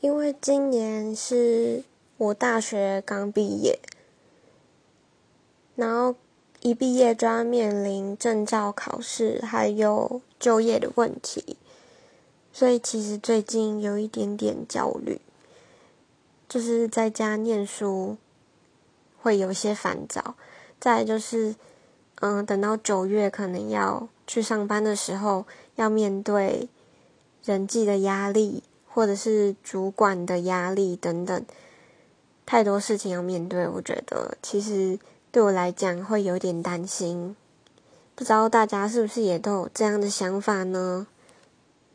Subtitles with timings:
[0.00, 1.82] 因为今年是
[2.16, 3.80] 我大学刚毕业，
[5.74, 6.14] 然后
[6.60, 11.56] 一毕业就要面临证照考试，还有就业的问题，
[12.52, 15.20] 所以其实最近有一点点焦虑，
[16.48, 18.16] 就是在家念书
[19.20, 20.36] 会有些烦躁。
[20.80, 21.56] 再就是，
[22.20, 25.44] 嗯，等到九月可能要去上班的时候，
[25.74, 26.68] 要面对
[27.42, 28.62] 人际的压力。
[28.88, 31.44] 或者是主管的压力等等，
[32.44, 34.98] 太多事情要面对，我觉得其实
[35.30, 37.36] 对我来讲会有点担心，
[38.14, 41.06] 不知道大家是不是也都有这样的想法呢？